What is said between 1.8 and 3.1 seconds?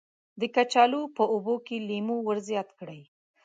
لیمو ور زیات کړئ.